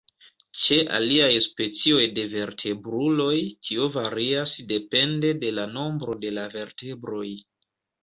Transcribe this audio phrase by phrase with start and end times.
[0.61, 3.37] Ĉe aliaj specioj de vertebruloj
[3.69, 7.27] tio varias depende de la nombro de la vertebroj.